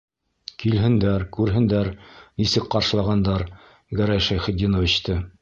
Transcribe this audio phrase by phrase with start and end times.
[0.61, 1.91] Килһендәр, күрһендәр
[2.43, 3.45] нисек ҡаршылағандар
[4.01, 5.21] Гәрәй Шәйхетди-новичты!